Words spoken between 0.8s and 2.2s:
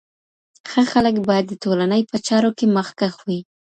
خلک باید د ټولني په